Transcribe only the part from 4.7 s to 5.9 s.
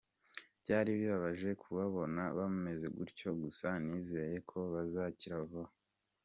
bazakira vuba.